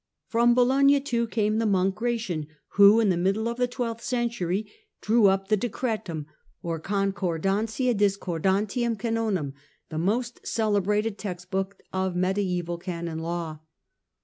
From 0.25 0.55
Bologna, 0.55 0.99
too, 0.99 1.27
came 1.27 1.59
the 1.59 1.67
monk 1.67 1.93
Gratian, 1.93 2.47
who, 2.69 2.99
in 2.99 3.09
the 3.09 3.15
middle 3.17 3.47
of 3.47 3.57
the 3.57 3.67
twelfth 3.67 4.03
century, 4.03 4.65
drew 4.99 5.27
up 5.27 5.47
the 5.47 5.55
Decretum 5.57 6.25
or 6.63 6.79
Concordantia 6.79 7.93
discordantium 7.93 8.95
canonum, 8.97 9.53
the 9.89 9.99
most 9.99 10.39
celebrated 10.47 11.19
text 11.19 11.51
book 11.51 11.83
of 11.93 12.15
mediaeval 12.15 12.79
Canon 12.79 13.19
Law. 13.19 13.59